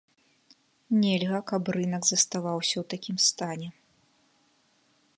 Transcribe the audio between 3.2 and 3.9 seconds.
стане.